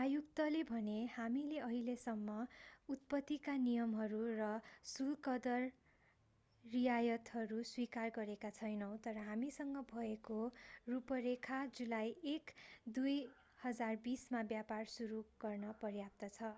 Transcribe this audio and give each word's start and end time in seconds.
आयुक्तले 0.00 0.58
भने 0.66 0.92
हामीले 1.12 1.56
अहिलेसम्म 1.60 2.34
उत्पत्तिका 2.88 3.54
नियमहरू 3.62 4.18
र 4.34 4.50
शुल्कदर 4.90 5.64
रियायतहरू 6.64 7.58
स्वीकार 7.70 8.12
गरेका 8.14 8.50
छैनौँ 8.58 8.90
तर 9.04 9.24
हामीसँग 9.24 9.82
भएको 9.88 10.38
रूपरेखा 10.88 11.58
जुलाई 11.74 12.12
1 12.34 12.52
2020 13.00 14.28
मा 14.30 14.44
व्यापार 14.48 14.94
सुरु 14.94 15.24
गर्न 15.40 15.74
पर्याप्त 15.82 16.30
छ 16.30 16.52